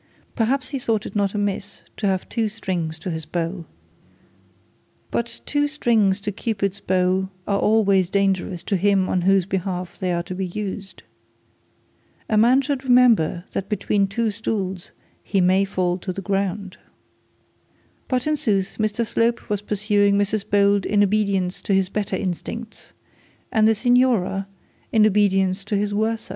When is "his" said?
3.11-3.27, 21.75-21.89, 25.77-25.93